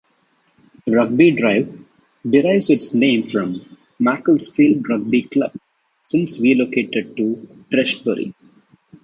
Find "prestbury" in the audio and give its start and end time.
7.71-8.33